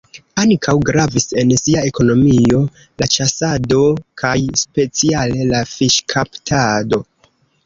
Ankaŭ 0.43 0.73
gravis 0.89 1.27
en 1.41 1.51
sia 1.59 1.83
ekonomio 1.89 2.61
la 3.03 3.09
ĉasado 3.17 3.83
kaj 4.23 4.33
speciale 4.63 5.47
la 5.53 5.61
fiŝkaptado. 5.75 7.03